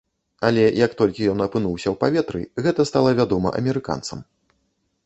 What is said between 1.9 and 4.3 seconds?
ў паветры, гэта стала вядома амерыканцам.